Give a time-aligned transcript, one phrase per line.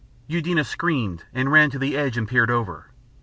[0.27, 2.87] Eudena screamed and ran to the edge and peered over.